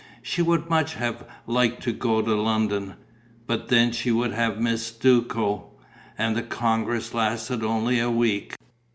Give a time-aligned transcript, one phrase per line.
[0.23, 2.95] She would much have liked to go to London.
[3.45, 5.73] But then she would have missed Duco.
[6.17, 8.55] And the congress lasted only a week.